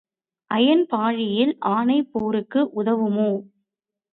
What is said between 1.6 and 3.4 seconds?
ஆனை போர்க்கு உதவுமோ?